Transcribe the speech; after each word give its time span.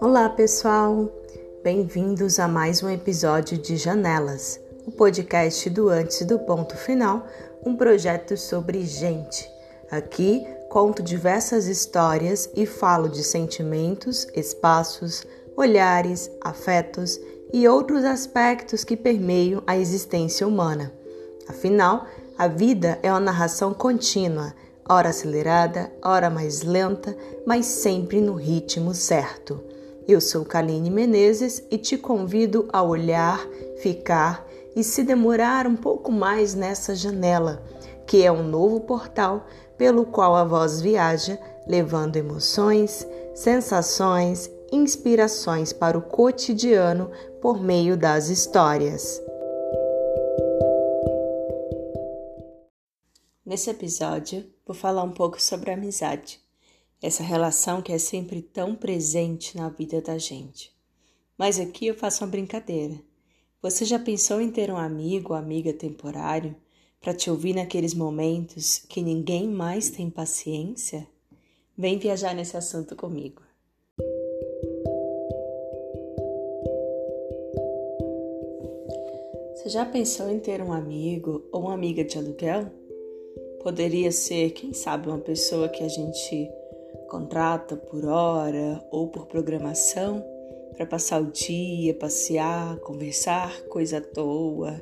Olá, 0.00 0.30
pessoal! 0.30 1.12
Bem-vindos 1.62 2.38
a 2.38 2.48
mais 2.48 2.82
um 2.82 2.88
episódio 2.88 3.58
de 3.58 3.76
Janelas, 3.76 4.58
o 4.86 4.90
podcast 4.90 5.68
do 5.68 5.90
Antes 5.90 6.24
do 6.24 6.38
Ponto 6.38 6.74
Final, 6.74 7.26
um 7.66 7.76
projeto 7.76 8.34
sobre 8.34 8.86
gente. 8.86 9.46
Aqui 9.90 10.46
conto 10.70 11.02
diversas 11.02 11.66
histórias 11.66 12.48
e 12.56 12.64
falo 12.64 13.10
de 13.10 13.22
sentimentos, 13.22 14.26
espaços, 14.34 15.26
olhares, 15.54 16.30
afetos 16.42 17.20
e 17.52 17.68
outros 17.68 18.02
aspectos 18.02 18.84
que 18.84 18.96
permeiam 18.96 19.62
a 19.66 19.76
existência 19.76 20.48
humana. 20.48 20.90
Afinal, 21.46 22.06
a 22.38 22.48
vida 22.48 22.98
é 23.02 23.10
uma 23.10 23.20
narração 23.20 23.74
contínua, 23.74 24.54
ora 24.88 25.10
acelerada, 25.10 25.92
ora 26.02 26.30
mais 26.30 26.62
lenta, 26.62 27.14
mas 27.46 27.66
sempre 27.66 28.18
no 28.18 28.32
ritmo 28.32 28.94
certo. 28.94 29.62
Eu 30.10 30.20
sou 30.20 30.44
Kaline 30.44 30.90
Menezes 30.90 31.62
e 31.70 31.78
te 31.78 31.96
convido 31.96 32.68
a 32.72 32.82
olhar, 32.82 33.46
ficar 33.80 34.44
e 34.74 34.82
se 34.82 35.04
demorar 35.04 35.68
um 35.68 35.76
pouco 35.76 36.10
mais 36.10 36.52
nessa 36.52 36.96
janela, 36.96 37.62
que 38.08 38.24
é 38.24 38.32
um 38.32 38.42
novo 38.42 38.80
portal 38.80 39.46
pelo 39.78 40.04
qual 40.04 40.34
a 40.34 40.42
voz 40.42 40.80
viaja, 40.80 41.38
levando 41.64 42.16
emoções, 42.16 43.06
sensações, 43.36 44.50
inspirações 44.72 45.72
para 45.72 45.96
o 45.96 46.02
cotidiano 46.02 47.08
por 47.40 47.62
meio 47.62 47.96
das 47.96 48.30
histórias. 48.30 49.22
Nesse 53.46 53.70
episódio, 53.70 54.44
vou 54.66 54.74
falar 54.74 55.04
um 55.04 55.12
pouco 55.12 55.40
sobre 55.40 55.70
amizade, 55.70 56.40
essa 57.02 57.22
relação 57.22 57.80
que 57.80 57.92
é 57.92 57.98
sempre 57.98 58.42
tão 58.42 58.74
presente 58.74 59.56
na 59.56 59.68
vida 59.68 60.00
da 60.00 60.18
gente. 60.18 60.70
Mas 61.36 61.58
aqui 61.58 61.86
eu 61.86 61.94
faço 61.94 62.22
uma 62.22 62.30
brincadeira. 62.30 63.00
Você 63.62 63.84
já 63.84 63.98
pensou 63.98 64.40
em 64.40 64.50
ter 64.50 64.70
um 64.70 64.76
amigo 64.76 65.32
ou 65.32 65.38
amiga 65.38 65.72
temporário 65.72 66.54
para 67.00 67.14
te 67.14 67.30
ouvir 67.30 67.54
naqueles 67.54 67.94
momentos 67.94 68.78
que 68.88 69.00
ninguém 69.00 69.48
mais 69.48 69.88
tem 69.88 70.10
paciência? 70.10 71.06
Vem 71.76 71.98
viajar 71.98 72.34
nesse 72.34 72.56
assunto 72.56 72.94
comigo. 72.94 73.42
Você 79.54 79.70
já 79.70 79.86
pensou 79.86 80.30
em 80.30 80.38
ter 80.38 80.62
um 80.62 80.72
amigo 80.72 81.46
ou 81.52 81.62
uma 81.62 81.74
amiga 81.74 82.04
de 82.04 82.18
aluguel? 82.18 82.70
Poderia 83.62 84.10
ser, 84.10 84.50
quem 84.50 84.72
sabe, 84.72 85.08
uma 85.08 85.18
pessoa 85.18 85.68
que 85.68 85.82
a 85.82 85.88
gente 85.88 86.50
contrata 87.10 87.76
por 87.76 88.04
hora 88.06 88.82
ou 88.88 89.08
por 89.08 89.26
programação 89.26 90.24
para 90.76 90.86
passar 90.86 91.20
o 91.20 91.30
dia, 91.30 91.92
passear, 91.92 92.78
conversar, 92.78 93.62
coisa 93.64 93.98
à 93.98 94.00
toa, 94.00 94.80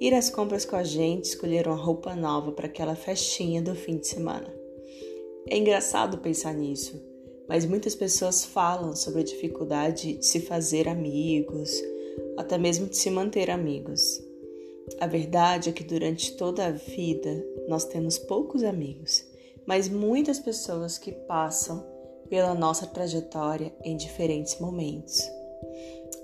ir 0.00 0.14
às 0.14 0.30
compras 0.30 0.64
com 0.64 0.76
a 0.76 0.84
gente, 0.84 1.24
escolher 1.24 1.66
uma 1.66 1.76
roupa 1.76 2.14
nova 2.14 2.52
para 2.52 2.66
aquela 2.66 2.94
festinha 2.94 3.60
do 3.60 3.74
fim 3.74 3.98
de 3.98 4.06
semana. 4.06 4.54
É 5.48 5.58
engraçado 5.58 6.18
pensar 6.18 6.54
nisso, 6.54 7.02
mas 7.48 7.66
muitas 7.66 7.94
pessoas 7.94 8.44
falam 8.44 8.94
sobre 8.94 9.22
a 9.22 9.24
dificuldade 9.24 10.14
de 10.14 10.24
se 10.24 10.40
fazer 10.40 10.88
amigos, 10.88 11.82
até 12.38 12.56
mesmo 12.56 12.86
de 12.86 12.96
se 12.96 13.10
manter 13.10 13.50
amigos. 13.50 14.22
A 15.00 15.08
verdade 15.08 15.70
é 15.70 15.72
que 15.72 15.82
durante 15.82 16.36
toda 16.36 16.66
a 16.66 16.70
vida 16.70 17.44
nós 17.68 17.84
temos 17.84 18.16
poucos 18.16 18.62
amigos, 18.62 19.26
mas 19.66 19.88
muitas 19.88 20.38
pessoas 20.38 20.98
que 20.98 21.12
passam 21.12 21.84
pela 22.28 22.54
nossa 22.54 22.86
trajetória 22.86 23.72
em 23.82 23.96
diferentes 23.96 24.58
momentos. 24.58 25.22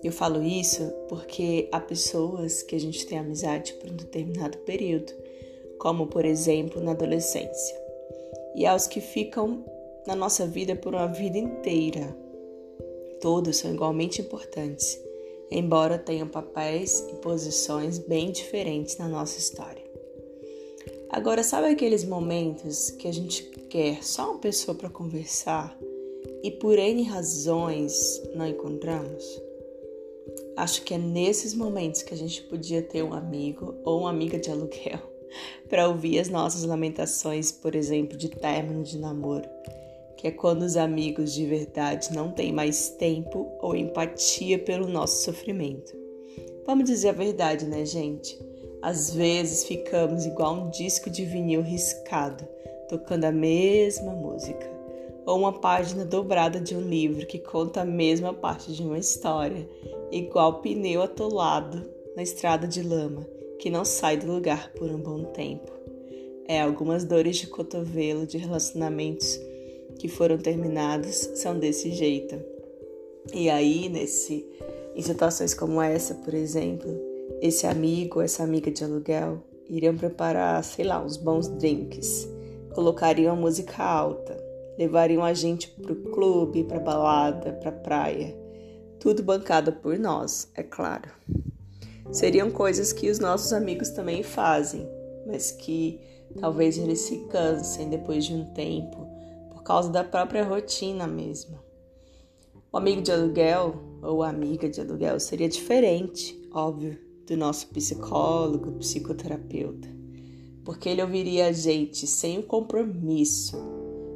Eu 0.02 0.12
falo 0.12 0.42
isso 0.42 0.82
porque 1.08 1.68
há 1.72 1.80
pessoas 1.80 2.62
que 2.62 2.74
a 2.74 2.80
gente 2.80 3.06
tem 3.06 3.18
amizade 3.18 3.74
por 3.74 3.90
um 3.90 3.96
determinado 3.96 4.58
período, 4.58 5.12
como 5.78 6.06
por 6.06 6.24
exemplo 6.24 6.82
na 6.82 6.92
adolescência, 6.92 7.76
e 8.54 8.66
aos 8.66 8.86
que 8.86 9.00
ficam 9.00 9.64
na 10.06 10.16
nossa 10.16 10.46
vida 10.46 10.74
por 10.74 10.94
uma 10.94 11.08
vida 11.08 11.38
inteira. 11.38 12.16
Todos 13.20 13.58
são 13.58 13.72
igualmente 13.72 14.22
importantes 14.22 14.98
embora 15.50 15.98
tenham 15.98 16.28
papéis 16.28 17.04
e 17.10 17.14
posições 17.16 17.98
bem 17.98 18.30
diferentes 18.30 18.96
na 18.96 19.08
nossa 19.08 19.38
história. 19.38 19.89
Agora, 21.12 21.42
sabe 21.42 21.68
aqueles 21.68 22.04
momentos 22.04 22.90
que 22.90 23.08
a 23.08 23.12
gente 23.12 23.42
quer 23.68 24.02
só 24.02 24.30
uma 24.30 24.38
pessoa 24.38 24.76
para 24.76 24.88
conversar 24.88 25.76
e 26.42 26.50
por 26.50 26.78
N 26.78 27.02
razões 27.02 28.22
não 28.34 28.46
encontramos? 28.46 29.24
Acho 30.56 30.82
que 30.82 30.94
é 30.94 30.98
nesses 30.98 31.54
momentos 31.54 32.02
que 32.02 32.14
a 32.14 32.16
gente 32.16 32.42
podia 32.42 32.82
ter 32.82 33.02
um 33.02 33.12
amigo 33.12 33.74
ou 33.84 34.00
uma 34.00 34.10
amiga 34.10 34.38
de 34.38 34.50
aluguel 34.50 35.00
para 35.68 35.88
ouvir 35.88 36.18
as 36.18 36.28
nossas 36.28 36.62
lamentações, 36.64 37.50
por 37.50 37.74
exemplo, 37.74 38.16
de 38.16 38.28
término 38.28 38.82
de 38.82 38.98
namoro 38.98 39.48
que 40.20 40.26
é 40.26 40.30
quando 40.30 40.60
os 40.60 40.76
amigos 40.76 41.32
de 41.32 41.46
verdade 41.46 42.14
não 42.14 42.30
têm 42.30 42.52
mais 42.52 42.90
tempo 42.90 43.50
ou 43.58 43.74
empatia 43.74 44.58
pelo 44.58 44.86
nosso 44.86 45.24
sofrimento. 45.24 45.96
Vamos 46.66 46.84
dizer 46.84 47.08
a 47.08 47.12
verdade, 47.12 47.64
né, 47.64 47.86
gente? 47.86 48.38
Às 48.82 49.12
vezes 49.12 49.64
ficamos 49.64 50.24
igual 50.24 50.54
um 50.54 50.70
disco 50.70 51.10
de 51.10 51.24
vinil 51.24 51.60
riscado, 51.60 52.48
tocando 52.88 53.24
a 53.24 53.32
mesma 53.32 54.12
música, 54.12 54.66
ou 55.26 55.38
uma 55.38 55.60
página 55.60 56.04
dobrada 56.04 56.58
de 56.58 56.74
um 56.74 56.80
livro 56.80 57.26
que 57.26 57.38
conta 57.38 57.82
a 57.82 57.84
mesma 57.84 58.32
parte 58.32 58.72
de 58.72 58.82
uma 58.82 58.98
história, 58.98 59.68
igual 60.10 60.62
pneu 60.62 61.02
atolado 61.02 61.86
na 62.16 62.22
estrada 62.22 62.66
de 62.66 62.82
lama, 62.82 63.26
que 63.58 63.68
não 63.68 63.84
sai 63.84 64.16
do 64.16 64.32
lugar 64.32 64.72
por 64.72 64.90
um 64.90 64.98
bom 64.98 65.24
tempo. 65.24 65.70
É 66.48 66.62
algumas 66.62 67.04
dores 67.04 67.36
de 67.36 67.46
cotovelo 67.46 68.26
de 68.26 68.38
relacionamentos 68.38 69.38
que 69.98 70.08
foram 70.08 70.38
terminados 70.38 71.14
são 71.34 71.58
desse 71.58 71.92
jeito. 71.92 72.34
E 73.34 73.50
aí, 73.50 73.90
nesse, 73.90 74.46
em 74.96 75.02
situações 75.02 75.52
como 75.52 75.80
essa, 75.82 76.14
por 76.14 76.32
exemplo, 76.32 77.09
esse 77.40 77.66
amigo, 77.66 78.20
essa 78.20 78.42
amiga 78.42 78.70
de 78.70 78.84
aluguel 78.84 79.42
iriam 79.68 79.96
preparar, 79.96 80.62
sei 80.62 80.84
lá, 80.84 81.02
uns 81.02 81.16
bons 81.16 81.48
drinks, 81.48 82.28
colocariam 82.74 83.32
a 83.32 83.36
música 83.36 83.82
alta, 83.82 84.36
levariam 84.76 85.24
a 85.24 85.32
gente 85.32 85.68
pro 85.68 85.94
clube, 86.10 86.64
pra 86.64 86.80
balada, 86.80 87.52
pra 87.54 87.72
praia, 87.72 88.36
tudo 88.98 89.22
bancado 89.22 89.72
por 89.72 89.98
nós, 89.98 90.50
é 90.54 90.62
claro. 90.62 91.10
Seriam 92.10 92.50
coisas 92.50 92.92
que 92.92 93.08
os 93.08 93.18
nossos 93.18 93.52
amigos 93.52 93.90
também 93.90 94.22
fazem, 94.22 94.86
mas 95.26 95.52
que 95.52 96.00
talvez 96.40 96.76
eles 96.76 97.00
se 97.00 97.18
cansem 97.28 97.88
depois 97.88 98.24
de 98.24 98.34
um 98.34 98.52
tempo 98.52 99.08
por 99.50 99.62
causa 99.62 99.90
da 99.90 100.04
própria 100.04 100.44
rotina 100.44 101.06
mesmo. 101.06 101.58
O 102.72 102.76
amigo 102.76 103.00
de 103.00 103.12
aluguel 103.12 103.74
ou 104.02 104.22
amiga 104.22 104.68
de 104.68 104.80
aluguel 104.80 105.18
seria 105.20 105.48
diferente, 105.48 106.36
óbvio, 106.52 107.09
do 107.30 107.36
nosso 107.36 107.68
psicólogo, 107.68 108.72
psicoterapeuta, 108.72 109.88
porque 110.64 110.88
ele 110.88 111.00
ouviria 111.00 111.46
a 111.46 111.52
gente 111.52 112.04
sem 112.04 112.40
o 112.40 112.42
compromisso 112.42 113.56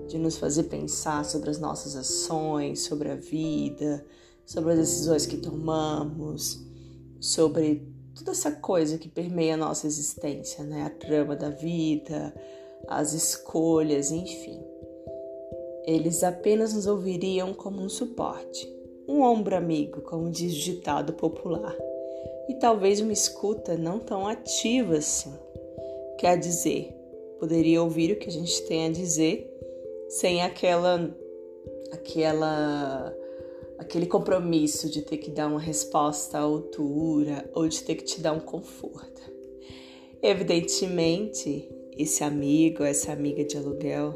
de 0.09 0.19
nos 0.19 0.37
fazer 0.37 0.65
pensar 0.65 1.25
sobre 1.25 1.49
as 1.49 1.61
nossas 1.61 1.95
ações, 1.95 2.81
sobre 2.81 3.09
a 3.09 3.15
vida, 3.15 4.05
sobre 4.45 4.73
as 4.73 4.81
decisões 4.81 5.27
que 5.27 5.37
tomamos, 5.37 6.61
sobre 7.21 7.89
toda 8.17 8.33
essa 8.33 8.51
coisa 8.51 8.99
que 8.99 9.09
permeia 9.09 9.55
a 9.55 9.59
nossa 9.59 9.87
existência, 9.87 10.65
né? 10.65 10.83
A 10.83 10.91
trama 10.91 11.37
da 11.37 11.51
vida, 11.51 12.35
as 12.89 13.13
escolhas, 13.13 14.11
enfim. 14.11 14.61
Eles 15.87 16.25
apenas 16.25 16.75
nos 16.75 16.89
ouviriam 16.89 17.55
como 17.55 17.81
um 17.81 17.89
suporte, 17.89 18.69
um 19.07 19.23
ombro 19.23 19.57
amigo, 19.57 20.01
como 20.01 20.33
diz 20.33 20.53
o 20.53 20.65
ditado 20.65 21.13
popular, 21.13 21.77
e 22.49 22.55
talvez 22.55 23.01
uma 23.01 23.13
escuta 23.13 23.77
não 23.77 23.99
tão 23.99 24.27
ativa 24.27 24.97
assim. 24.97 25.33
Quer 26.19 26.39
dizer, 26.39 26.95
poderia 27.39 27.83
ouvir 27.83 28.13
o 28.13 28.17
que 28.17 28.29
a 28.29 28.33
gente 28.33 28.63
tem 28.63 28.87
a 28.87 28.91
dizer 28.91 29.51
sem 30.09 30.43
aquela 30.43 31.15
aquela 31.93 33.15
aquele 33.79 34.07
compromisso 34.07 34.89
de 34.89 35.03
ter 35.03 35.19
que 35.19 35.31
dar 35.31 35.49
uma 35.49 35.61
resposta 35.61 36.39
à 36.39 36.43
altura 36.43 37.51
ou 37.55 37.67
de 37.67 37.83
ter 37.83 37.97
que 37.97 38.05
te 38.05 38.21
dar 38.21 38.33
um 38.33 38.41
conforto. 38.41 39.23
Evidentemente, 40.23 41.69
esse 41.97 42.25
amigo, 42.25 42.83
essa 42.83 43.13
amiga 43.13 43.45
de 43.45 43.57
aluguel 43.57 44.15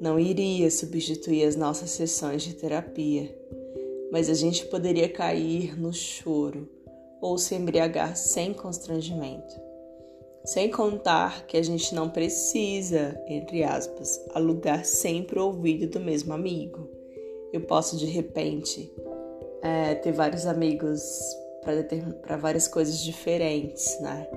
não 0.00 0.18
iria 0.18 0.70
substituir 0.70 1.44
as 1.44 1.56
nossas 1.56 1.90
sessões 1.90 2.42
de 2.42 2.54
terapia, 2.54 3.36
mas 4.12 4.28
a 4.28 4.34
gente 4.34 4.66
poderia 4.66 5.08
cair 5.08 5.78
no 5.80 5.92
choro 5.92 6.68
ou 7.24 7.38
se 7.38 7.54
embriagar 7.54 8.14
sem 8.18 8.52
constrangimento. 8.52 9.58
Sem 10.44 10.70
contar 10.70 11.46
que 11.46 11.56
a 11.56 11.62
gente 11.62 11.94
não 11.94 12.10
precisa, 12.10 13.18
entre 13.26 13.64
aspas, 13.64 14.22
alugar 14.34 14.84
sempre 14.84 15.38
o 15.38 15.46
ouvido 15.46 15.86
do 15.86 16.00
mesmo 16.00 16.34
amigo. 16.34 16.86
Eu 17.50 17.62
posso 17.62 17.96
de 17.96 18.04
repente 18.04 18.92
é, 19.62 19.94
ter 19.94 20.12
vários 20.12 20.44
amigos 20.44 21.02
para 22.20 22.36
várias 22.36 22.68
coisas 22.68 23.02
diferentes, 23.02 23.98
né? 24.02 24.28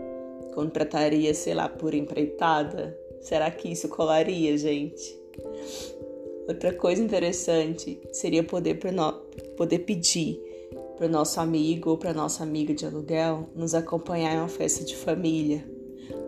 Contrataria, 0.55 1.33
sei 1.33 1.55
lá, 1.55 1.67
por 1.67 1.93
empreitada? 1.93 2.97
Será 3.19 3.51
que 3.51 3.67
isso 3.67 3.89
colaria, 3.89 4.57
gente? 4.57 5.19
Outra 6.47 6.73
coisa 6.73 7.03
interessante 7.03 7.99
seria 8.13 8.45
poder, 8.45 8.79
poder 9.57 9.79
pedir 9.79 10.46
para 10.97 11.05
o 11.05 11.09
nosso 11.09 11.39
amigo 11.39 11.91
ou 11.91 11.97
para 11.97 12.13
nossa 12.13 12.43
amiga 12.43 12.73
de 12.73 12.85
aluguel 12.85 13.47
nos 13.55 13.75
acompanhar 13.75 14.33
em 14.33 14.39
uma 14.39 14.47
festa 14.47 14.83
de 14.83 14.95
família, 14.95 15.63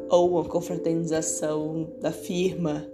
ou 0.10 0.32
uma 0.32 0.46
confraternização 0.46 1.90
da 2.00 2.12
firma, 2.12 2.88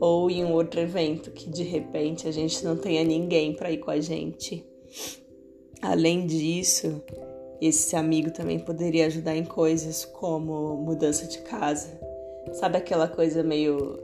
ou 0.00 0.28
em 0.28 0.44
um 0.44 0.52
outro 0.52 0.80
evento 0.80 1.30
que 1.30 1.48
de 1.48 1.62
repente 1.62 2.26
a 2.26 2.32
gente 2.32 2.64
não 2.64 2.76
tenha 2.76 3.04
ninguém 3.04 3.54
para 3.54 3.70
ir 3.70 3.78
com 3.78 3.90
a 3.90 4.00
gente. 4.00 4.66
Além 5.80 6.26
disso, 6.26 7.00
esse 7.60 7.94
amigo 7.94 8.32
também 8.32 8.58
poderia 8.58 9.06
ajudar 9.06 9.36
em 9.36 9.44
coisas 9.44 10.04
como 10.04 10.76
mudança 10.76 11.26
de 11.26 11.38
casa. 11.38 11.88
Sabe 12.52 12.78
aquela 12.78 13.06
coisa 13.06 13.44
meio 13.44 13.96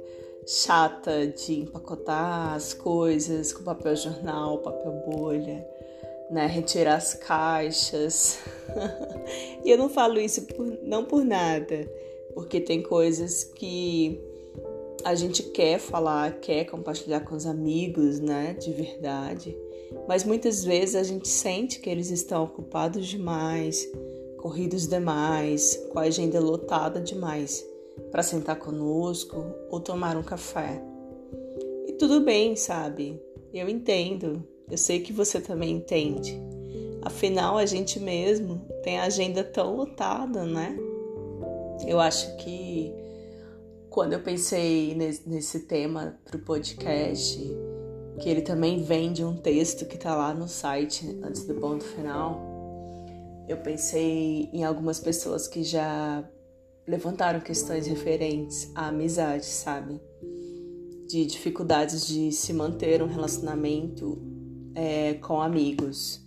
chata 0.47 1.26
de 1.26 1.61
empacotar 1.61 2.55
as 2.55 2.73
coisas 2.73 3.53
com 3.53 3.64
papel 3.64 3.97
jornal, 3.97 4.59
papel 4.59 4.93
bolha, 5.06 5.67
né? 6.31 6.47
Retirar 6.47 6.97
as 6.97 7.15
caixas. 7.15 8.39
e 9.65 9.71
eu 9.71 9.79
não 9.79 9.89
falo 9.89 10.19
isso 10.19 10.43
por, 10.47 10.79
não 10.83 11.05
por 11.05 11.25
nada, 11.25 11.91
porque 12.35 12.61
tem 12.61 12.83
coisas 12.83 13.45
que 13.45 14.21
a 15.05 15.15
gente 15.15 15.43
quer 15.43 15.79
falar, 15.79 16.39
quer 16.41 16.65
compartilhar 16.65 17.21
com 17.21 17.35
os 17.35 17.47
amigos, 17.47 18.21
né? 18.21 18.55
De 18.55 18.73
verdade. 18.73 19.57
Mas 20.07 20.25
muitas 20.25 20.65
vezes 20.65 20.95
a 20.95 21.03
gente 21.03 21.29
sente 21.29 21.81
que 21.81 21.89
eles 21.89 22.11
estão 22.11 22.45
ocupados 22.45 23.07
demais, 23.07 23.89
corridos 24.37 24.87
demais, 24.87 25.77
com 25.91 25.99
a 25.99 26.03
agenda 26.03 26.39
lotada 26.41 27.01
demais 27.01 27.65
para 28.11 28.23
sentar 28.23 28.57
conosco 28.57 29.37
ou 29.71 29.81
tomar 29.81 30.17
um 30.17 30.23
café. 30.23 30.83
E 31.87 31.93
tudo 31.93 32.21
bem, 32.21 32.55
sabe? 32.55 33.21
Eu 33.53 33.69
entendo. 33.69 34.47
Eu 34.70 34.76
sei 34.79 35.00
que 35.00 35.12
você 35.12 35.41
também 35.41 35.76
entende. 35.76 36.38
Afinal, 37.03 37.56
a 37.56 37.65
gente 37.65 37.99
mesmo 37.99 38.61
tem 38.82 38.99
a 38.99 39.05
agenda 39.05 39.43
tão 39.43 39.76
lotada, 39.76 40.44
né? 40.44 40.76
Eu 41.87 42.00
acho 42.00 42.37
que 42.37 42.93
quando 43.88 44.12
eu 44.12 44.20
pensei 44.20 44.94
nesse, 44.94 45.61
tema 45.61 46.19
para 46.25 46.37
o 46.37 46.41
podcast, 46.41 47.38
que 48.20 48.29
ele 48.29 48.43
também 48.43 48.82
vem 48.82 49.12
de 49.12 49.25
um 49.25 49.37
texto 49.37 49.87
que 49.87 49.94
está 49.94 50.15
lá 50.15 50.35
no 50.35 50.49
site 50.49 51.19
antes 51.23 51.44
do 51.44 51.55
ponto 51.55 51.85
final, 51.85 52.41
eu 53.49 53.56
pensei 53.59 54.50
em 54.53 54.64
algumas 54.64 55.00
pessoas 55.00 55.49
que 55.49 55.62
já 55.62 56.29
levantaram 56.87 57.41
questões 57.41 57.87
referentes 57.87 58.71
à 58.75 58.88
amizade, 58.88 59.47
sabe? 59.47 60.00
De 61.09 61.25
dificuldades 61.25 62.06
de 62.06 62.31
se 62.32 62.53
manter 62.53 63.03
um 63.03 63.06
relacionamento 63.06 64.21
é, 64.75 65.15
com 65.15 65.41
amigos. 65.41 66.20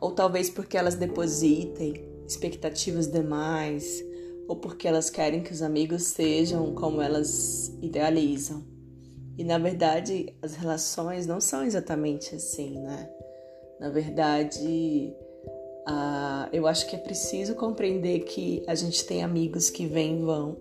Ou 0.00 0.12
talvez 0.12 0.50
porque 0.50 0.76
elas 0.76 0.94
depositem 0.94 1.94
expectativas 2.26 3.06
demais, 3.06 4.04
ou 4.48 4.56
porque 4.56 4.88
elas 4.88 5.08
querem 5.08 5.42
que 5.42 5.52
os 5.52 5.62
amigos 5.62 6.02
sejam 6.04 6.74
como 6.74 7.00
elas 7.00 7.72
idealizam. 7.80 8.64
E 9.38 9.44
na 9.44 9.58
verdade, 9.58 10.34
as 10.42 10.54
relações 10.54 11.26
não 11.26 11.40
são 11.40 11.64
exatamente 11.64 12.34
assim, 12.34 12.78
né? 12.80 13.08
Na 13.80 13.88
verdade, 13.88 15.14
eu 16.52 16.66
acho 16.66 16.86
que 16.88 16.96
é 16.96 16.98
preciso 16.98 17.54
compreender 17.54 18.20
que 18.20 18.62
a 18.66 18.74
gente 18.74 19.04
tem 19.04 19.22
amigos 19.22 19.70
que 19.70 19.86
vêm 19.86 20.18
e 20.18 20.22
vão. 20.22 20.56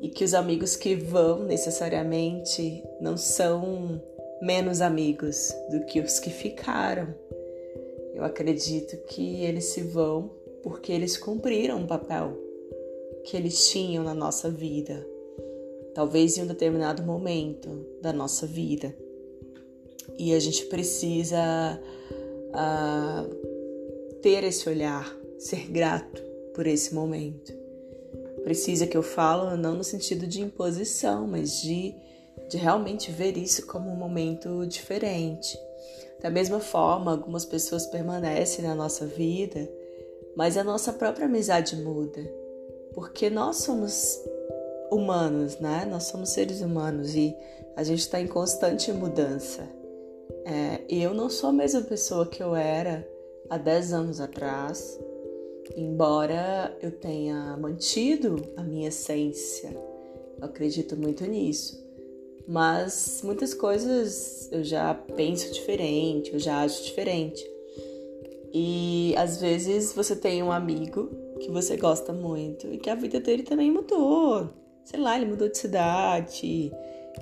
E 0.00 0.08
que 0.08 0.24
os 0.24 0.34
amigos 0.34 0.76
que 0.76 0.94
vão 0.94 1.44
necessariamente 1.44 2.84
não 3.00 3.16
são 3.16 4.02
menos 4.42 4.80
amigos 4.80 5.54
do 5.70 5.86
que 5.86 6.00
os 6.00 6.18
que 6.18 6.30
ficaram. 6.30 7.14
Eu 8.14 8.24
acredito 8.24 8.96
que 9.06 9.42
eles 9.44 9.66
se 9.66 9.82
vão 9.82 10.30
porque 10.62 10.92
eles 10.92 11.16
cumpriram 11.16 11.78
um 11.78 11.86
papel 11.86 12.36
que 13.24 13.36
eles 13.36 13.68
tinham 13.68 14.04
na 14.04 14.14
nossa 14.14 14.50
vida 14.50 15.06
talvez 15.94 16.36
em 16.36 16.42
um 16.42 16.46
determinado 16.46 17.02
momento 17.02 17.86
da 18.00 18.12
nossa 18.12 18.46
vida. 18.46 18.94
E 20.18 20.34
a 20.34 20.40
gente 20.40 20.66
precisa 20.66 21.80
uh, 22.48 23.34
ter 24.20 24.44
esse 24.44 24.68
olhar, 24.68 25.16
ser 25.38 25.70
grato 25.70 26.22
por 26.54 26.66
esse 26.66 26.94
momento. 26.94 27.52
Precisa 28.42 28.86
que 28.86 28.96
eu 28.96 29.02
falo 29.02 29.56
não 29.56 29.76
no 29.76 29.84
sentido 29.84 30.26
de 30.26 30.40
imposição, 30.40 31.26
mas 31.26 31.60
de, 31.62 31.94
de 32.52 32.58
realmente 32.58 33.10
ver 33.10 33.38
isso 33.38 33.66
como 33.66 33.90
um 33.90 33.96
momento 33.96 34.66
diferente. 34.66 35.58
Da 36.20 36.28
mesma 36.28 36.60
forma, 36.60 37.10
algumas 37.10 37.46
pessoas 37.46 37.86
permanecem 37.86 38.62
na 38.62 38.74
nossa 38.74 39.06
vida, 39.06 39.66
mas 40.36 40.58
a 40.58 40.62
nossa 40.62 40.92
própria 40.92 41.24
amizade 41.24 41.76
muda, 41.76 42.20
porque 42.92 43.30
nós 43.30 43.56
somos 43.56 44.22
humanos, 44.90 45.58
né? 45.60 45.86
Nós 45.90 46.04
somos 46.04 46.28
seres 46.28 46.60
humanos 46.60 47.14
e 47.14 47.34
a 47.74 47.82
gente 47.82 48.00
está 48.00 48.20
em 48.20 48.26
constante 48.26 48.92
mudança. 48.92 49.66
É, 50.44 50.82
eu 50.90 51.14
não 51.14 51.30
sou 51.30 51.48
a 51.48 51.54
mesma 51.54 51.80
pessoa 51.80 52.26
que 52.26 52.42
eu 52.42 52.54
era 52.54 53.08
há 53.48 53.56
10 53.56 53.94
anos 53.94 54.20
atrás, 54.20 55.00
embora 55.74 56.76
eu 56.82 56.90
tenha 56.90 57.56
mantido 57.56 58.36
a 58.58 58.62
minha 58.62 58.88
essência. 58.88 59.70
Eu 60.38 60.44
acredito 60.44 60.98
muito 60.98 61.24
nisso. 61.24 61.82
Mas 62.46 63.20
muitas 63.22 63.54
coisas 63.54 64.48
eu 64.50 64.64
já 64.64 64.94
penso 64.94 65.52
diferente, 65.52 66.32
eu 66.32 66.38
já 66.38 66.62
acho 66.62 66.84
diferente. 66.84 67.44
E 68.52 69.14
às 69.16 69.40
vezes 69.40 69.92
você 69.92 70.14
tem 70.14 70.42
um 70.42 70.52
amigo 70.52 71.08
que 71.40 71.50
você 71.50 71.76
gosta 71.76 72.12
muito 72.12 72.66
e 72.72 72.78
que 72.78 72.90
a 72.90 72.94
vida 72.94 73.18
dele 73.20 73.42
também 73.42 73.70
mudou 73.70 74.62
sei 74.84 75.00
lá, 75.00 75.16
ele 75.16 75.26
mudou 75.26 75.48
de 75.48 75.58
cidade, 75.58 76.72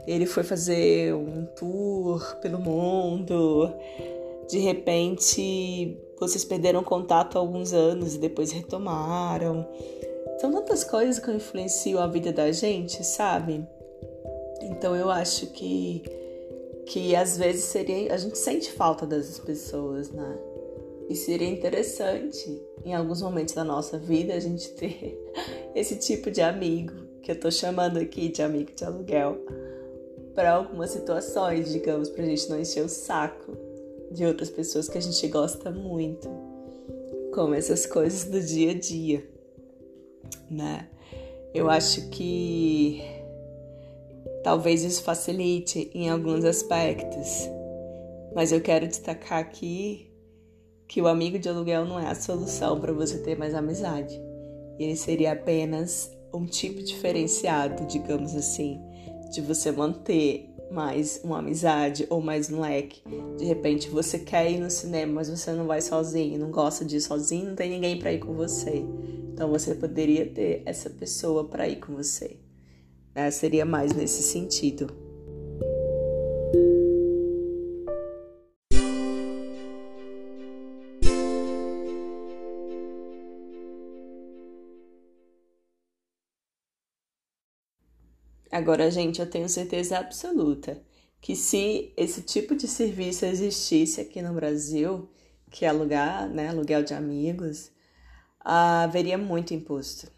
ele 0.06 0.26
foi 0.26 0.42
fazer 0.42 1.14
um 1.14 1.46
tour 1.56 2.36
pelo 2.40 2.58
mundo. 2.58 3.72
De 4.48 4.58
repente, 4.58 5.96
vocês 6.18 6.44
perderam 6.44 6.82
contato 6.82 7.36
há 7.36 7.40
alguns 7.40 7.72
anos 7.72 8.14
e 8.14 8.18
depois 8.18 8.50
retomaram. 8.50 9.66
São 10.40 10.52
tantas 10.52 10.84
coisas 10.84 11.18
que 11.18 11.30
influenciam 11.30 12.02
a 12.02 12.06
vida 12.06 12.32
da 12.32 12.50
gente, 12.50 13.04
sabe? 13.04 13.66
Então 14.70 14.94
eu 14.96 15.10
acho 15.10 15.48
que 15.48 16.02
que 16.86 17.14
às 17.14 17.36
vezes 17.36 17.64
seria 17.64 18.12
a 18.12 18.16
gente 18.16 18.38
sente 18.38 18.72
falta 18.72 19.06
dessas 19.06 19.38
pessoas, 19.38 20.10
né? 20.10 20.38
E 21.08 21.14
seria 21.14 21.48
interessante 21.48 22.62
em 22.84 22.94
alguns 22.94 23.20
momentos 23.20 23.54
da 23.54 23.64
nossa 23.64 23.98
vida 23.98 24.34
a 24.34 24.40
gente 24.40 24.70
ter 24.74 25.20
esse 25.74 25.96
tipo 25.96 26.30
de 26.30 26.40
amigo 26.40 26.94
que 27.22 27.30
eu 27.30 27.38
tô 27.38 27.50
chamando 27.50 27.98
aqui 27.98 28.28
de 28.28 28.42
amigo 28.42 28.72
de 28.74 28.84
aluguel, 28.84 29.38
para 30.34 30.52
algumas 30.52 30.90
situações, 30.90 31.70
digamos, 31.70 32.08
pra 32.08 32.24
gente 32.24 32.48
não 32.48 32.58
encher 32.58 32.84
o 32.84 32.88
saco 32.88 33.56
de 34.10 34.24
outras 34.24 34.50
pessoas 34.50 34.88
que 34.88 34.98
a 34.98 35.00
gente 35.00 35.28
gosta 35.28 35.70
muito, 35.70 36.28
como 37.34 37.54
essas 37.54 37.86
coisas 37.86 38.24
do 38.24 38.40
dia 38.40 38.70
a 38.70 38.74
dia, 38.74 39.28
né? 40.50 40.88
Eu 41.52 41.68
acho 41.68 42.08
que 42.10 43.02
talvez 44.42 44.82
isso 44.82 45.02
facilite 45.02 45.90
em 45.94 46.08
alguns 46.08 46.44
aspectos, 46.44 47.48
mas 48.34 48.52
eu 48.52 48.60
quero 48.60 48.86
destacar 48.86 49.38
aqui 49.38 50.10
que 50.88 51.00
o 51.00 51.06
amigo 51.06 51.38
de 51.38 51.48
aluguel 51.48 51.84
não 51.84 52.00
é 52.00 52.08
a 52.08 52.14
solução 52.14 52.80
para 52.80 52.92
você 52.92 53.18
ter 53.18 53.38
mais 53.38 53.54
amizade. 53.54 54.20
Ele 54.78 54.96
seria 54.96 55.32
apenas 55.32 56.10
um 56.34 56.46
tipo 56.46 56.82
diferenciado, 56.82 57.86
digamos 57.86 58.34
assim, 58.34 58.80
de 59.32 59.40
você 59.40 59.70
manter 59.70 60.50
mais 60.70 61.20
uma 61.24 61.38
amizade 61.38 62.06
ou 62.08 62.20
mais 62.20 62.50
um 62.50 62.60
leque. 62.60 63.02
De 63.36 63.44
repente 63.44 63.88
você 63.88 64.18
quer 64.18 64.50
ir 64.50 64.58
no 64.58 64.70
cinema, 64.70 65.14
mas 65.14 65.28
você 65.28 65.52
não 65.52 65.66
vai 65.66 65.80
sozinho, 65.80 66.38
não 66.38 66.50
gosta 66.50 66.84
de 66.84 66.96
ir 66.96 67.00
sozinho, 67.00 67.50
não 67.50 67.56
tem 67.56 67.70
ninguém 67.70 67.98
para 67.98 68.12
ir 68.12 68.20
com 68.20 68.32
você. 68.34 68.84
Então 69.32 69.50
você 69.50 69.74
poderia 69.74 70.26
ter 70.26 70.62
essa 70.64 70.88
pessoa 70.88 71.44
para 71.44 71.68
ir 71.68 71.76
com 71.76 71.94
você. 71.94 72.36
Né? 73.14 73.30
Seria 73.30 73.64
mais 73.64 73.92
nesse 73.92 74.22
sentido. 74.22 75.10
Agora, 88.50 88.90
gente, 88.90 89.20
eu 89.20 89.30
tenho 89.30 89.48
certeza 89.48 89.98
absoluta 89.98 90.82
que 91.20 91.36
se 91.36 91.92
esse 91.96 92.22
tipo 92.22 92.56
de 92.56 92.66
serviço 92.66 93.24
existisse 93.24 94.00
aqui 94.00 94.20
no 94.20 94.34
Brasil, 94.34 95.08
que 95.50 95.64
é 95.64 95.68
alugar, 95.68 96.28
né, 96.28 96.48
aluguel 96.48 96.82
de 96.82 96.92
amigos, 96.92 97.70
haveria 98.40 99.16
muito 99.16 99.54
imposto. 99.54 100.10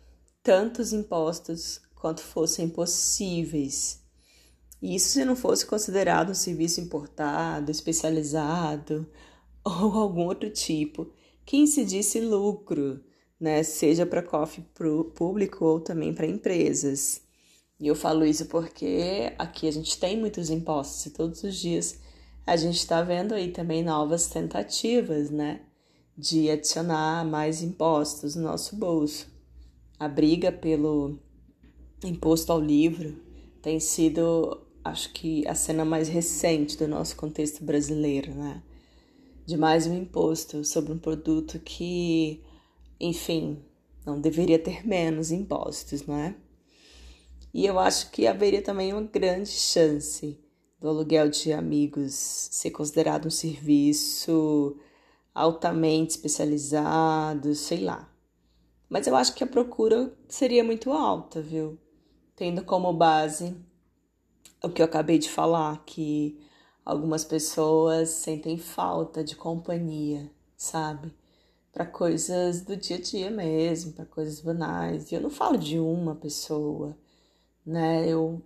Tantos 0.43 0.93
impostos 0.93 1.81
quanto 2.03 2.21
fossem 2.21 2.69
possíveis. 2.69 4.03
E 4.83 4.97
isso 4.97 5.11
se 5.11 5.25
não 5.25 5.37
fosse 5.37 5.65
considerado 5.65 6.31
um 6.31 6.35
serviço 6.35 6.81
importado, 6.81 7.71
especializado 7.71 9.07
ou 9.65 9.93
algum 9.93 10.27
outro 10.27 10.51
tipo 10.51 11.13
que 11.47 11.57
incidisse 11.57 12.21
lucro, 12.21 13.01
né, 13.39 13.63
seja 13.63 14.05
para 14.05 14.21
cofre 14.21 14.65
público 15.15 15.65
ou 15.65 15.81
também 15.81 16.13
para 16.13 16.27
empresas. 16.27 17.23
E 17.79 17.87
eu 17.87 17.95
falo 17.95 18.25
isso 18.25 18.47
porque 18.47 19.33
aqui 19.39 19.69
a 19.69 19.73
gente 19.73 19.97
tem 19.97 20.19
muitos 20.19 20.51
impostos 20.51 21.07
e 21.07 21.11
todos 21.11 21.45
os 21.45 21.55
dias 21.55 22.01
a 22.45 22.57
gente 22.57 22.79
está 22.79 23.01
vendo 23.03 23.33
aí 23.33 23.53
também 23.53 23.85
novas 23.85 24.27
tentativas, 24.27 25.31
né, 25.31 25.61
de 26.19 26.51
adicionar 26.51 27.25
mais 27.25 27.63
impostos 27.63 28.35
no 28.35 28.43
nosso 28.43 28.75
bolso. 28.75 29.29
A 30.01 30.09
briga 30.09 30.51
pelo 30.51 31.21
imposto 32.05 32.53
ao 32.53 32.61
livro 32.61 33.17
tem 33.61 33.79
sido, 33.79 34.61
acho 34.85 35.13
que, 35.13 35.47
a 35.47 35.55
cena 35.55 35.85
mais 35.85 36.09
recente 36.09 36.77
do 36.77 36.89
nosso 36.89 37.17
contexto 37.17 37.65
brasileiro, 37.65 38.35
né? 38.35 38.63
De 39.47 39.57
mais 39.57 39.87
um 39.87 39.95
imposto 39.95 40.65
sobre 40.65 40.93
um 40.93 40.99
produto 40.99 41.59
que, 41.59 42.43
enfim, 43.01 43.63
não 44.05 44.21
deveria 44.21 44.59
ter 44.59 44.87
menos 44.87 45.31
impostos, 45.31 46.07
não 46.07 46.17
é? 46.17 46.35
E 47.55 47.67
eu 47.67 47.79
acho 47.79 48.11
que 48.11 48.27
haveria 48.27 48.63
também 48.63 48.93
uma 48.93 49.03
grande 49.03 49.51
chance 49.51 50.39
do 50.81 50.89
aluguel 50.89 51.29
de 51.29 51.53
amigos 51.53 52.15
ser 52.15 52.71
considerado 52.71 53.27
um 53.27 53.31
serviço 53.31 54.77
altamente 55.35 56.11
especializado, 56.11 57.55
sei 57.55 57.83
lá. 57.85 58.11
Mas 58.89 59.07
eu 59.07 59.15
acho 59.15 59.35
que 59.35 59.45
a 59.45 59.47
procura 59.47 60.13
seria 60.29 60.65
muito 60.65 60.91
alta, 60.91 61.41
viu? 61.41 61.79
Tendo 62.37 62.65
como 62.65 62.93
base 62.93 63.57
o 64.63 64.69
que 64.69 64.83
eu 64.83 64.87
acabei 64.87 65.19
de 65.19 65.31
falar, 65.31 65.85
que 65.85 66.41
algumas 66.85 67.25
pessoas 67.25 68.11
sentem 68.11 68.59
falta 68.59 69.23
de 69.23 69.37
companhia, 69.37 70.31
sabe? 70.57 71.13
Para 71.73 71.87
coisas 71.87 72.63
do 72.63 72.77
dia 72.77 72.97
a 72.97 73.01
dia 73.01 73.31
mesmo, 73.31 73.93
para 73.93 74.05
coisas 74.05 74.41
banais. 74.41 75.11
E 75.11 75.15
eu 75.15 75.21
não 75.21 75.31
falo 75.31 75.57
de 75.59 75.79
uma 75.79 76.15
pessoa 76.15 76.97
né? 77.65 78.09
Eu 78.09 78.43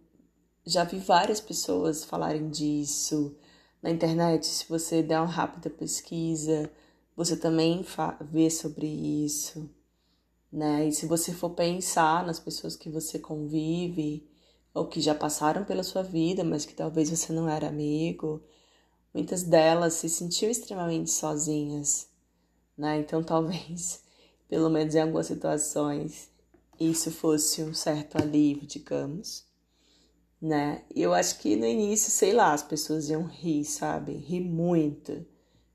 já 0.64 0.85
vi 0.85 0.99
várias 0.99 1.40
pessoas 1.40 2.05
falarem 2.05 2.49
disso 2.50 3.37
na 3.83 3.90
internet. 3.90 4.47
Se 4.47 4.69
você 4.69 5.02
der 5.02 5.19
uma 5.19 5.26
rápida 5.26 5.71
pesquisa, 5.71 6.71
você 7.16 7.37
também 7.37 7.85
vê 8.31 8.50
sobre 8.50 8.87
isso, 8.87 9.71
né? 10.57 10.89
E 10.89 10.93
se 10.93 11.05
você 11.05 11.35
for 11.35 11.51
pensar 11.51 12.25
nas 12.27 12.41
pessoas 12.41 12.75
que 12.75 12.89
você 12.89 13.19
convive 13.19 14.27
ou 14.73 14.87
que 14.87 15.03
já 15.03 15.15
passaram 15.15 15.67
pela 15.67 15.83
sua 15.83 16.03
vida, 16.03 16.43
mas 16.43 16.65
que 16.65 16.73
talvez 16.73 17.11
você 17.11 17.31
não 17.31 17.47
era 17.47 17.69
amigo, 17.69 18.43
muitas 19.13 19.43
delas 19.43 19.93
se 19.95 20.09
sentiam 20.09 20.51
extremamente 20.51 21.11
sozinhas, 21.11 22.09
né? 22.77 22.99
Então 22.99 23.21
talvez, 23.25 24.03
pelo 24.49 24.71
menos 24.71 24.95
em 24.95 25.01
algumas 25.03 25.27
situações, 25.27 26.31
isso 26.81 27.11
fosse 27.11 27.63
um 27.63 27.75
certo 27.75 28.17
alívio, 28.17 28.67
digamos, 28.67 29.45
né? 30.41 30.85
E 30.95 31.03
eu 31.03 31.13
acho 31.13 31.39
que 31.39 31.55
no 31.55 31.67
início, 31.67 32.11
sei 32.11 32.33
lá, 32.33 32.55
as 32.55 32.63
pessoas 32.63 33.11
iam 33.11 33.25
rir, 33.25 33.65
sabe? 33.67 34.13
Rir 34.13 34.41
muito 34.41 35.23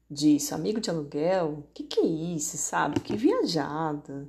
disso. 0.09 0.55
Amigo 0.55 0.81
de 0.81 0.89
aluguel? 0.89 1.67
Que 1.71 1.83
que 1.83 1.99
é 1.99 2.05
isso, 2.05 2.57
sabe? 2.57 2.99
Que 2.99 3.15
viajado. 3.15 4.27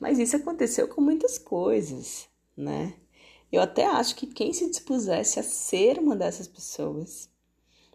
Mas 0.00 0.18
isso 0.18 0.36
aconteceu 0.36 0.88
com 0.88 1.00
muitas 1.00 1.38
coisas, 1.38 2.26
né? 2.56 2.94
Eu 3.50 3.62
até 3.62 3.86
acho 3.86 4.16
que 4.16 4.26
quem 4.26 4.52
se 4.52 4.68
dispusesse 4.68 5.38
a 5.38 5.42
ser 5.42 5.98
uma 5.98 6.16
dessas 6.16 6.48
pessoas 6.48 7.30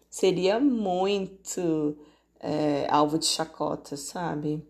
seria 0.10 0.60
muito 0.60 1.98
é, 2.39 2.88
alvo 2.89 3.19
de 3.19 3.25
chacota, 3.25 3.98
sabe? 3.98 4.65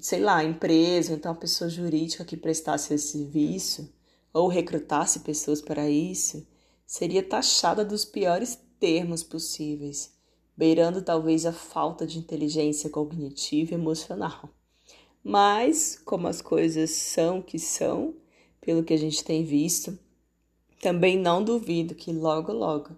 sei 0.00 0.20
lá, 0.20 0.42
empresa, 0.42 1.12
então 1.12 1.32
a 1.32 1.34
pessoa 1.34 1.68
jurídica 1.68 2.24
que 2.24 2.36
prestasse 2.36 2.94
esse 2.94 3.18
serviço 3.18 3.92
ou 4.32 4.48
recrutasse 4.48 5.20
pessoas 5.20 5.60
para 5.60 5.88
isso, 5.90 6.46
seria 6.86 7.22
taxada 7.22 7.84
dos 7.84 8.04
piores 8.04 8.58
termos 8.78 9.22
possíveis, 9.22 10.14
beirando 10.56 11.02
talvez 11.02 11.44
a 11.44 11.52
falta 11.52 12.06
de 12.06 12.18
inteligência 12.18 12.88
cognitiva 12.88 13.72
e 13.72 13.74
emocional. 13.74 14.48
Mas, 15.22 16.00
como 16.04 16.28
as 16.28 16.40
coisas 16.40 16.90
são 16.90 17.42
que 17.42 17.58
são, 17.58 18.14
pelo 18.60 18.82
que 18.82 18.94
a 18.94 18.98
gente 18.98 19.24
tem 19.24 19.44
visto, 19.44 19.98
também 20.80 21.18
não 21.18 21.44
duvido 21.44 21.94
que 21.94 22.12
logo, 22.12 22.52
logo 22.52 22.96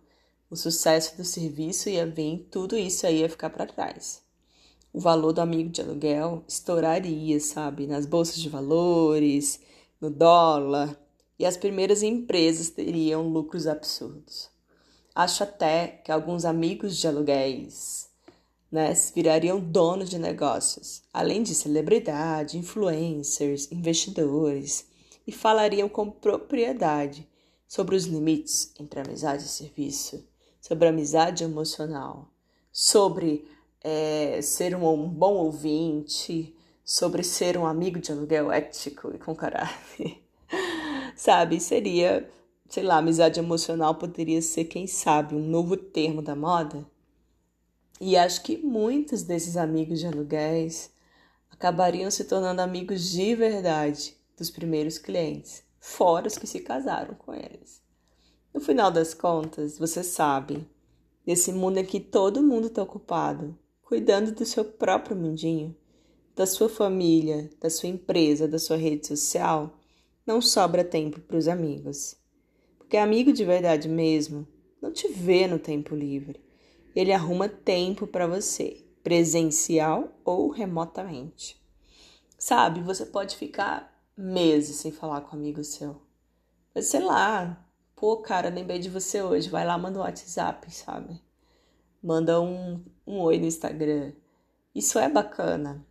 o 0.48 0.56
sucesso 0.56 1.16
do 1.16 1.24
serviço 1.24 1.88
ia 1.88 2.06
vir, 2.06 2.46
tudo 2.50 2.76
isso 2.76 3.06
aí 3.06 3.20
ia 3.20 3.28
ficar 3.28 3.50
para 3.50 3.66
trás 3.66 4.22
o 4.92 5.00
valor 5.00 5.32
do 5.32 5.40
amigo 5.40 5.70
de 5.70 5.80
aluguel 5.80 6.44
estouraria, 6.46 7.40
sabe, 7.40 7.86
nas 7.86 8.04
bolsas 8.04 8.36
de 8.36 8.48
valores, 8.48 9.60
no 10.00 10.10
dólar, 10.10 10.98
e 11.38 11.46
as 11.46 11.56
primeiras 11.56 12.02
empresas 12.02 12.68
teriam 12.68 13.28
lucros 13.28 13.66
absurdos. 13.66 14.50
Acho 15.14 15.44
até 15.44 15.88
que 16.04 16.12
alguns 16.12 16.44
amigos 16.44 16.98
de 16.98 17.08
aluguéis 17.08 18.10
né, 18.72 18.94
virariam 19.14 19.60
donos 19.60 20.08
de 20.08 20.18
negócios, 20.18 21.02
além 21.12 21.42
de 21.42 21.54
celebridade, 21.54 22.56
influencers, 22.56 23.70
investidores, 23.70 24.86
e 25.26 25.30
falariam 25.30 25.88
com 25.88 26.10
propriedade 26.10 27.28
sobre 27.68 27.94
os 27.94 28.06
limites 28.06 28.72
entre 28.80 29.00
amizade 29.00 29.44
e 29.44 29.48
serviço, 29.48 30.26
sobre 30.60 30.88
amizade 30.88 31.44
emocional, 31.44 32.28
sobre 32.72 33.46
é, 33.84 34.40
ser 34.40 34.74
um, 34.74 35.08
bom 35.08 35.34
ouvinte, 35.34 36.56
sobre 36.84 37.22
ser 37.22 37.58
um 37.58 37.66
amigo 37.66 38.00
de 38.00 38.10
aluguel 38.10 38.50
ético 38.50 39.12
e 39.14 39.18
com 39.18 39.34
caráter. 39.34 40.22
sabe? 41.14 41.60
Seria, 41.60 42.28
sei 42.68 42.82
lá, 42.82 42.98
amizade 42.98 43.38
emocional 43.38 43.94
poderia 43.94 44.40
ser, 44.42 44.64
quem 44.64 44.86
sabe, 44.86 45.34
um 45.34 45.46
novo 45.46 45.76
termo 45.76 46.22
da 46.22 46.34
moda. 46.34 46.84
E 48.00 48.16
acho 48.16 48.42
que 48.42 48.56
muitos 48.58 49.22
desses 49.22 49.56
amigos 49.56 50.00
de 50.00 50.06
aluguéis 50.06 50.90
acabariam 51.50 52.10
se 52.10 52.24
tornando 52.24 52.60
amigos 52.60 53.10
de 53.10 53.34
verdade 53.34 54.16
dos 54.36 54.50
primeiros 54.50 54.98
clientes, 54.98 55.62
fora 55.78 56.26
os 56.26 56.36
que 56.36 56.46
se 56.46 56.60
casaram 56.60 57.14
com 57.14 57.32
eles. 57.32 57.80
No 58.52 58.60
final 58.60 58.90
das 58.90 59.14
contas, 59.14 59.78
você 59.78 60.02
sabe, 60.02 60.68
nesse 61.26 61.52
mundo 61.52 61.78
em 61.78 61.84
que 61.84 62.00
todo 62.00 62.42
mundo 62.42 62.66
está 62.66 62.82
ocupado, 62.82 63.56
cuidando 63.82 64.32
do 64.32 64.44
seu 64.44 64.64
próprio 64.64 65.16
mundinho, 65.16 65.76
da 66.34 66.46
sua 66.46 66.68
família, 66.68 67.50
da 67.60 67.70
sua 67.70 67.88
empresa, 67.88 68.48
da 68.48 68.58
sua 68.58 68.76
rede 68.76 69.06
social, 69.06 69.78
não 70.26 70.40
sobra 70.40 70.84
tempo 70.84 71.20
para 71.20 71.36
os 71.36 71.46
amigos. 71.48 72.16
Porque 72.78 72.96
amigo 72.96 73.32
de 73.32 73.44
verdade 73.44 73.88
mesmo 73.88 74.46
não 74.80 74.92
te 74.92 75.08
vê 75.08 75.46
no 75.46 75.58
tempo 75.58 75.94
livre. 75.94 76.42
Ele 76.94 77.12
arruma 77.12 77.48
tempo 77.48 78.06
para 78.06 78.26
você, 78.26 78.84
presencial 79.02 80.12
ou 80.24 80.50
remotamente. 80.50 81.60
Sabe, 82.38 82.80
você 82.80 83.06
pode 83.06 83.36
ficar 83.36 83.92
meses 84.16 84.76
sem 84.76 84.92
falar 84.92 85.22
com 85.22 85.36
um 85.36 85.38
amigo 85.38 85.64
seu. 85.64 86.02
Mas 86.74 86.86
sei 86.86 87.00
lá, 87.00 87.66
pô, 87.94 88.18
cara, 88.18 88.48
lembrei 88.48 88.78
de 88.78 88.88
você 88.88 89.22
hoje, 89.22 89.48
vai 89.48 89.64
lá, 89.64 89.78
manda 89.78 89.98
um 89.98 90.02
WhatsApp, 90.02 90.70
sabe? 90.74 91.20
manda 92.02 92.40
um, 92.40 92.82
um 93.06 93.20
oi 93.20 93.38
no 93.38 93.46
Instagram. 93.46 94.12
Isso 94.74 94.98
é 94.98 95.08
bacana. 95.08 95.86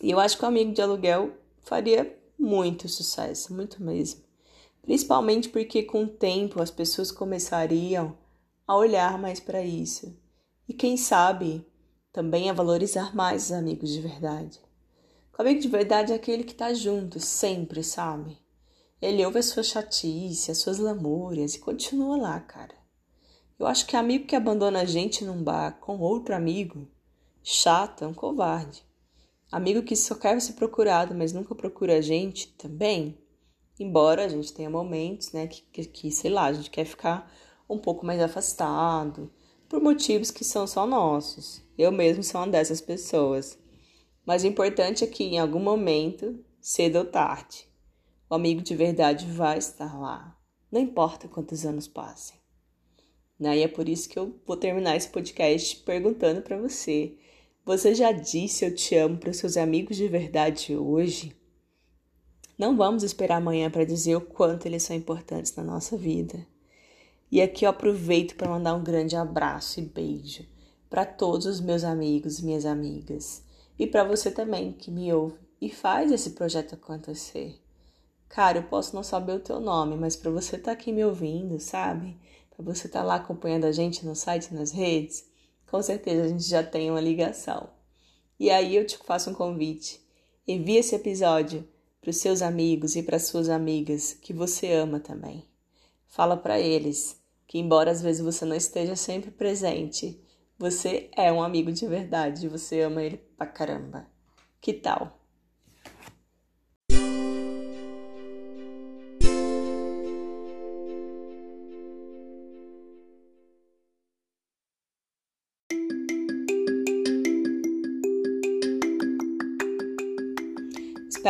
E 0.00 0.10
eu 0.10 0.20
acho 0.20 0.38
que 0.38 0.44
o 0.44 0.48
amigo 0.48 0.72
de 0.72 0.80
aluguel 0.80 1.32
faria 1.62 2.16
muito 2.38 2.88
sucesso, 2.88 3.52
muito 3.52 3.82
mesmo. 3.82 4.22
Principalmente 4.82 5.48
porque 5.48 5.82
com 5.82 6.04
o 6.04 6.08
tempo 6.08 6.62
as 6.62 6.70
pessoas 6.70 7.10
começariam 7.10 8.16
a 8.66 8.76
olhar 8.76 9.18
mais 9.18 9.40
para 9.40 9.62
isso. 9.62 10.16
E 10.68 10.72
quem 10.72 10.96
sabe 10.96 11.66
também 12.12 12.48
a 12.48 12.54
valorizar 12.54 13.14
mais 13.14 13.46
os 13.46 13.52
amigos 13.52 13.90
de 13.90 14.00
verdade. 14.00 14.60
O 15.36 15.42
amigo 15.42 15.60
de 15.60 15.68
verdade 15.68 16.12
é 16.12 16.14
aquele 16.14 16.44
que 16.44 16.52
está 16.52 16.72
junto, 16.72 17.18
sempre, 17.18 17.82
sabe? 17.82 18.38
Ele 19.02 19.24
ouve 19.26 19.40
as 19.40 19.46
suas 19.46 19.66
chatices, 19.66 20.48
as 20.48 20.58
suas 20.58 20.78
lamúrias 20.78 21.54
e 21.54 21.58
continua 21.58 22.16
lá, 22.16 22.40
cara. 22.40 22.74
Eu 23.58 23.66
acho 23.66 23.86
que 23.86 23.96
amigo 23.96 24.26
que 24.26 24.36
abandona 24.36 24.80
a 24.80 24.84
gente 24.84 25.24
num 25.24 25.42
bar 25.42 25.78
com 25.80 25.98
outro 25.98 26.34
amigo, 26.34 26.88
chato, 27.42 28.04
é 28.04 28.06
um 28.06 28.14
covarde. 28.14 28.84
Amigo 29.50 29.82
que 29.82 29.94
só 29.94 30.14
quer 30.14 30.40
ser 30.40 30.54
procurado, 30.54 31.14
mas 31.14 31.32
nunca 31.32 31.54
procura 31.54 31.98
a 31.98 32.00
gente 32.00 32.48
também. 32.54 33.18
Embora 33.78 34.24
a 34.24 34.28
gente 34.28 34.52
tenha 34.52 34.70
momentos, 34.70 35.32
né, 35.32 35.46
que, 35.48 35.84
que 35.86 36.10
sei 36.10 36.30
lá, 36.30 36.46
a 36.46 36.52
gente 36.52 36.70
quer 36.70 36.84
ficar 36.84 37.30
um 37.68 37.78
pouco 37.78 38.04
mais 38.04 38.20
afastado, 38.20 39.30
por 39.68 39.80
motivos 39.80 40.30
que 40.30 40.44
são 40.44 40.66
só 40.66 40.86
nossos. 40.86 41.62
Eu 41.76 41.90
mesmo 41.90 42.22
sou 42.22 42.40
uma 42.40 42.48
dessas 42.48 42.80
pessoas. 42.80 43.58
Mas 44.24 44.44
o 44.44 44.46
importante 44.46 45.04
é 45.04 45.06
que 45.06 45.24
em 45.24 45.38
algum 45.38 45.60
momento, 45.60 46.38
cedo 46.60 46.98
ou 46.98 47.04
tarde, 47.04 47.68
o 48.30 48.34
amigo 48.34 48.62
de 48.62 48.74
verdade 48.74 49.26
vai 49.26 49.58
estar 49.58 49.98
lá. 49.98 50.38
Não 50.70 50.80
importa 50.80 51.28
quantos 51.28 51.64
anos 51.66 51.86
passem. 51.86 52.36
Né? 53.38 53.58
E 53.58 53.62
é 53.62 53.68
por 53.68 53.88
isso 53.88 54.08
que 54.08 54.18
eu 54.18 54.34
vou 54.46 54.56
terminar 54.56 54.96
esse 54.96 55.08
podcast 55.08 55.76
perguntando 55.78 56.42
para 56.42 56.56
você: 56.56 57.16
você 57.64 57.94
já 57.94 58.12
disse 58.12 58.64
eu 58.64 58.74
te 58.74 58.94
amo 58.96 59.18
para 59.18 59.30
os 59.30 59.36
seus 59.36 59.56
amigos 59.56 59.96
de 59.96 60.08
verdade 60.08 60.76
hoje? 60.76 61.34
Não 62.56 62.76
vamos 62.76 63.02
esperar 63.02 63.38
amanhã 63.38 63.70
para 63.70 63.84
dizer 63.84 64.14
o 64.14 64.20
quanto 64.20 64.66
eles 64.66 64.84
são 64.84 64.94
importantes 64.94 65.54
na 65.56 65.64
nossa 65.64 65.96
vida. 65.96 66.46
E 67.30 67.40
aqui 67.42 67.64
eu 67.64 67.70
aproveito 67.70 68.36
para 68.36 68.48
mandar 68.48 68.74
um 68.74 68.84
grande 68.84 69.16
abraço 69.16 69.80
e 69.80 69.82
beijo 69.82 70.46
para 70.88 71.04
todos 71.04 71.46
os 71.46 71.60
meus 71.60 71.82
amigos 71.82 72.38
e 72.38 72.44
minhas 72.44 72.64
amigas 72.64 73.42
e 73.78 73.86
para 73.86 74.04
você 74.04 74.30
também 74.30 74.72
que 74.72 74.90
me 74.90 75.12
ouve 75.12 75.38
e 75.60 75.68
faz 75.68 76.12
esse 76.12 76.30
projeto 76.30 76.74
acontecer. 76.74 77.60
Cara, 78.28 78.58
eu 78.58 78.62
posso 78.64 78.94
não 78.94 79.02
saber 79.02 79.32
o 79.32 79.40
teu 79.40 79.60
nome, 79.60 79.96
mas 79.96 80.14
para 80.16 80.30
você 80.30 80.56
estar 80.56 80.70
tá 80.70 80.72
aqui 80.72 80.92
me 80.92 81.04
ouvindo, 81.04 81.58
sabe? 81.58 82.16
Para 82.50 82.64
você 82.64 82.86
estar 82.86 83.00
tá 83.00 83.04
lá 83.04 83.14
acompanhando 83.16 83.64
a 83.64 83.72
gente 83.72 84.04
no 84.04 84.14
site 84.14 84.52
nas 84.52 84.70
redes, 84.70 85.24
com 85.68 85.82
certeza 85.82 86.24
a 86.24 86.28
gente 86.28 86.44
já 86.44 86.62
tem 86.62 86.90
uma 86.90 87.00
ligação. 87.00 87.70
E 88.38 88.50
aí 88.50 88.76
eu 88.76 88.86
te 88.86 88.98
faço 88.98 89.30
um 89.30 89.34
convite. 89.34 90.00
Envie 90.46 90.76
esse 90.76 90.94
episódio 90.94 91.66
para 92.00 92.10
os 92.10 92.18
seus 92.18 92.42
amigos 92.42 92.96
e 92.96 93.02
para 93.02 93.18
suas 93.18 93.48
amigas 93.48 94.12
que 94.12 94.32
você 94.32 94.72
ama 94.72 95.00
também. 95.00 95.44
Fala 96.14 96.36
para 96.36 96.60
eles 96.60 97.20
que 97.44 97.58
embora 97.58 97.90
às 97.90 98.00
vezes 98.00 98.22
você 98.24 98.44
não 98.44 98.54
esteja 98.54 98.94
sempre 98.94 99.32
presente, 99.32 100.24
você 100.56 101.10
é 101.16 101.32
um 101.32 101.42
amigo 101.42 101.72
de 101.72 101.88
verdade, 101.88 102.48
você 102.48 102.82
ama 102.82 103.02
ele 103.02 103.16
pra 103.36 103.48
caramba. 103.48 104.06
Que 104.60 104.72
tal? 104.72 105.23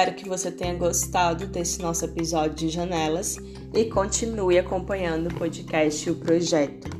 Espero 0.04 0.18
que 0.18 0.28
você 0.28 0.50
tenha 0.50 0.74
gostado 0.74 1.46
desse 1.46 1.80
nosso 1.80 2.04
episódio 2.04 2.54
de 2.54 2.68
Janelas 2.68 3.38
e 3.72 3.86
continue 3.86 4.58
acompanhando 4.58 5.28
o 5.28 5.34
podcast 5.34 6.06
e 6.06 6.12
o 6.12 6.16
projeto. 6.16 6.90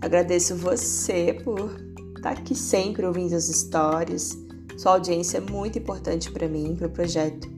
Agradeço 0.00 0.56
você 0.56 1.38
por 1.44 1.80
estar 2.16 2.32
aqui 2.32 2.56
sempre 2.56 3.06
ouvindo 3.06 3.36
as 3.36 3.48
histórias. 3.48 4.36
Sua 4.76 4.94
audiência 4.94 5.38
é 5.38 5.40
muito 5.40 5.78
importante 5.78 6.32
para 6.32 6.48
mim, 6.48 6.74
para 6.74 6.88
o 6.88 6.90
projeto. 6.90 7.48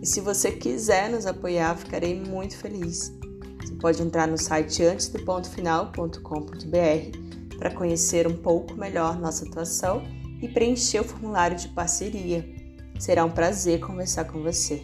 E 0.00 0.06
se 0.06 0.22
você 0.22 0.50
quiser 0.50 1.10
nos 1.10 1.26
apoiar, 1.26 1.76
ficarei 1.76 2.18
muito 2.18 2.56
feliz. 2.56 3.12
Você 3.60 3.74
pode 3.74 4.00
entrar 4.00 4.26
no 4.26 4.38
site 4.38 4.82
antesdopontofinal.com.br 4.82 7.58
para 7.58 7.70
conhecer 7.70 8.26
um 8.26 8.38
pouco 8.38 8.72
melhor 8.76 9.20
nossa 9.20 9.44
atuação 9.44 10.02
e 10.40 10.48
preencher 10.48 11.00
o 11.00 11.04
formulário 11.04 11.58
de 11.58 11.68
parceria. 11.68 12.61
Será 13.02 13.24
um 13.24 13.30
prazer 13.32 13.80
conversar 13.80 14.26
com 14.26 14.44
você. 14.44 14.80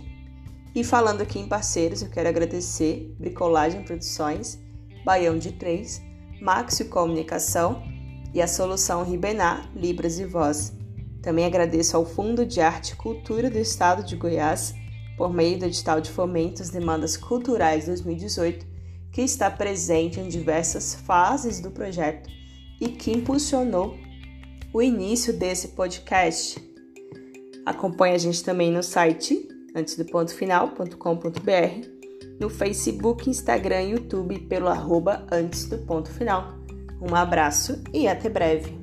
E 0.75 0.83
falando 0.83 1.21
aqui 1.21 1.39
em 1.39 1.47
parceiros, 1.47 2.03
eu 2.03 2.11
quero 2.11 2.29
agradecer 2.29 3.15
Bricolagem 3.17 3.85
Produções, 3.85 4.59
Baião 5.05 5.39
de 5.39 5.53
Três, 5.53 6.03
Maxio 6.43 6.89
Comunicação 6.89 7.81
e 8.35 8.43
a 8.43 8.49
Solução 8.49 9.05
Ribená 9.05 9.71
Libras 9.73 10.19
e 10.19 10.25
Voz. 10.25 10.73
Também 11.23 11.45
agradeço 11.45 11.97
ao 11.97 12.05
Fundo 12.05 12.45
de 12.45 12.61
Arte 12.61 12.95
e 12.95 12.97
Cultura 12.97 13.49
do 13.49 13.59
Estado 13.59 14.03
de 14.03 14.17
Goiás, 14.17 14.75
por 15.17 15.33
meio 15.33 15.57
do 15.57 15.67
edital 15.67 16.01
de 16.01 16.11
fomento 16.11 16.61
às 16.61 16.71
demandas 16.71 17.17
culturais 17.17 17.87
2018, 17.87 18.67
que 19.13 19.23
está 19.23 19.49
presente 19.49 20.19
em 20.19 20.27
diversas 20.27 20.93
fases 20.93 21.61
do 21.61 21.71
projeto 21.71 22.29
e 22.81 22.89
que 22.89 23.13
impulsionou 23.13 23.97
o 24.75 24.83
início 24.83 25.33
desse 25.33 25.69
podcast. 25.69 26.68
Acompanhe 27.69 28.15
a 28.15 28.19
gente 28.19 28.43
também 28.43 28.73
no 28.73 28.83
site 28.83 29.47
antes 29.75 29.95
do 29.95 30.05
ponto 30.07 30.35
final.com.br 30.35 31.99
no 32.41 32.49
Facebook, 32.49 33.29
Instagram 33.29 33.83
e 33.83 33.91
YouTube 33.91 34.39
pelo 34.49 34.69
arroba 34.69 35.27
antes 35.31 35.67
do 35.67 35.77
ponto 35.79 36.11
final. 36.11 36.55
Um 36.99 37.15
abraço 37.15 37.83
e 37.93 38.09
até 38.09 38.31
breve! 38.31 38.78